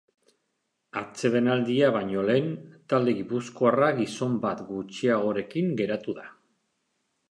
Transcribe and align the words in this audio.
Atsedenaldia 1.01 1.91
baino 1.97 2.25
lehen, 2.31 2.49
talde 2.95 3.15
gipuzkoarra 3.21 3.93
gizon 4.03 4.43
bat 4.49 4.67
gutxiagorekin 4.75 5.75
geratu 5.83 6.23
da. 6.23 6.31